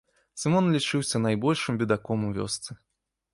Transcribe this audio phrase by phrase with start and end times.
[0.43, 2.71] Сымон лічыўся найбольшым бедаком у вёсцы.